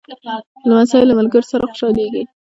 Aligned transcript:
لمسی 0.69 1.01
له 1.07 1.13
ملګرو 1.19 1.49
سره 1.51 1.63
خوشحالېږي. 1.69 2.21